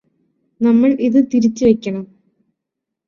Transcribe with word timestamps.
നമ്മള് 0.61 0.95
ഇത് 0.99 1.19
തിരിച്ച് 1.33 1.63
വയ്ക്കണം 1.65 2.05